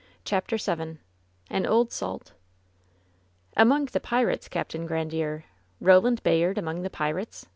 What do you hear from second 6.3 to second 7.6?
ard among the pirates?"